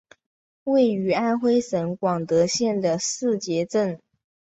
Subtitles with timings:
[0.63, 3.99] 位于安徽省广德县的誓节镇。